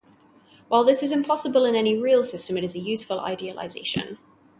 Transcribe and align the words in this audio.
While 0.67 0.83
this 0.83 1.03
is 1.03 1.11
impossible 1.11 1.63
in 1.63 1.75
any 1.75 1.95
real 1.95 2.23
system, 2.23 2.57
it 2.57 2.63
is 2.63 2.73
a 2.73 2.79
useful 2.79 3.19
idealisation. 3.19 4.17